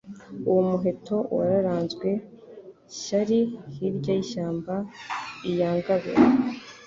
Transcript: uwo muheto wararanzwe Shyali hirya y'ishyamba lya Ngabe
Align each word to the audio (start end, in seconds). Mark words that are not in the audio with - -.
uwo 0.49 0.61
muheto 0.69 1.17
wararanzwe 1.37 2.07
Shyali 2.99 3.39
hirya 3.75 4.11
y'ishyamba 4.17 4.75
lya 5.51 5.69
Ngabe 5.77 6.13